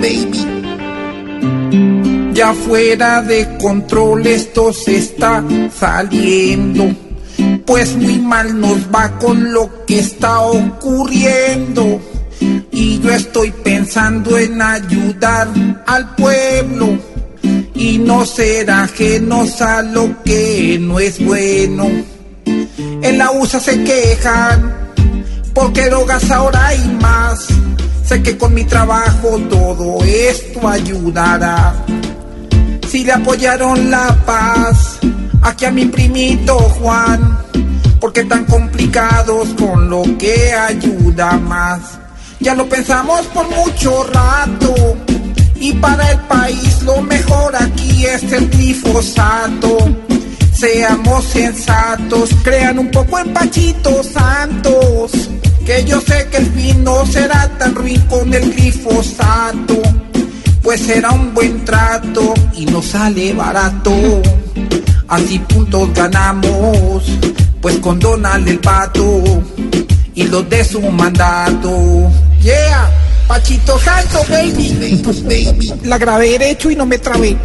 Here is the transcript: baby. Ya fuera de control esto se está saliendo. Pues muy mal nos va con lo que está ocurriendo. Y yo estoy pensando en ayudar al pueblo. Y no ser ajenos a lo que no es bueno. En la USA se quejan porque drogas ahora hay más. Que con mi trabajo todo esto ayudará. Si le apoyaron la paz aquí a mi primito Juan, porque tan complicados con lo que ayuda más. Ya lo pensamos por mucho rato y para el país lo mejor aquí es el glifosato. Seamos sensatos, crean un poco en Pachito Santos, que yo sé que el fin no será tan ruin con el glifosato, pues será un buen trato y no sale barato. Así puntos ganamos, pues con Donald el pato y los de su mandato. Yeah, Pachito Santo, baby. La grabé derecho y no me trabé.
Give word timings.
baby. 0.00 0.46
Ya 2.34 2.54
fuera 2.54 3.22
de 3.22 3.56
control 3.58 4.26
esto 4.26 4.72
se 4.72 4.96
está 4.96 5.44
saliendo. 5.78 6.94
Pues 7.66 7.96
muy 7.96 8.18
mal 8.18 8.58
nos 8.60 8.78
va 8.92 9.18
con 9.18 9.52
lo 9.52 9.84
que 9.86 9.98
está 10.00 10.40
ocurriendo. 10.40 12.00
Y 12.70 12.98
yo 13.00 13.10
estoy 13.12 13.50
pensando 13.50 14.38
en 14.38 14.60
ayudar 14.60 15.48
al 15.86 16.14
pueblo. 16.16 16.98
Y 17.74 17.98
no 17.98 18.24
ser 18.24 18.70
ajenos 18.70 19.60
a 19.60 19.82
lo 19.82 20.22
que 20.22 20.78
no 20.80 21.00
es 21.00 21.24
bueno. 21.24 21.88
En 22.44 23.18
la 23.18 23.30
USA 23.32 23.60
se 23.60 23.82
quejan 23.82 24.82
porque 25.54 25.86
drogas 25.86 26.30
ahora 26.30 26.68
hay 26.68 26.98
más. 27.00 27.51
Que 28.12 28.36
con 28.36 28.52
mi 28.52 28.62
trabajo 28.64 29.38
todo 29.48 30.04
esto 30.04 30.68
ayudará. 30.68 31.74
Si 32.86 33.04
le 33.04 33.12
apoyaron 33.12 33.90
la 33.90 34.14
paz 34.26 34.98
aquí 35.40 35.64
a 35.64 35.70
mi 35.70 35.86
primito 35.86 36.58
Juan, 36.58 37.38
porque 37.98 38.22
tan 38.24 38.44
complicados 38.44 39.48
con 39.58 39.88
lo 39.88 40.02
que 40.18 40.52
ayuda 40.52 41.38
más. 41.38 41.80
Ya 42.38 42.54
lo 42.54 42.68
pensamos 42.68 43.22
por 43.28 43.48
mucho 43.48 44.04
rato 44.04 44.74
y 45.56 45.72
para 45.72 46.12
el 46.12 46.18
país 46.20 46.82
lo 46.82 47.00
mejor 47.00 47.56
aquí 47.56 48.04
es 48.04 48.30
el 48.30 48.50
glifosato. 48.50 49.78
Seamos 50.52 51.24
sensatos, 51.24 52.28
crean 52.44 52.78
un 52.78 52.90
poco 52.90 53.18
en 53.18 53.32
Pachito 53.32 54.02
Santos, 54.02 55.30
que 55.64 55.84
yo 55.84 56.00
sé 56.00 56.28
que 56.30 56.38
el 56.38 56.46
fin 56.52 56.84
no 56.84 57.06
será 57.06 57.48
tan 57.58 57.74
ruin 57.74 58.00
con 58.02 58.32
el 58.32 58.52
glifosato, 58.52 59.80
pues 60.62 60.80
será 60.80 61.12
un 61.12 61.32
buen 61.34 61.64
trato 61.64 62.34
y 62.56 62.66
no 62.66 62.82
sale 62.82 63.32
barato. 63.32 63.92
Así 65.08 65.38
puntos 65.40 65.92
ganamos, 65.94 67.04
pues 67.60 67.78
con 67.78 67.98
Donald 67.98 68.48
el 68.48 68.58
pato 68.58 69.22
y 70.14 70.24
los 70.24 70.48
de 70.48 70.64
su 70.64 70.80
mandato. 70.80 72.10
Yeah, 72.40 72.90
Pachito 73.28 73.78
Santo, 73.78 74.18
baby. 74.28 75.72
La 75.84 75.98
grabé 75.98 76.38
derecho 76.38 76.70
y 76.70 76.76
no 76.76 76.86
me 76.86 76.98
trabé. 76.98 77.36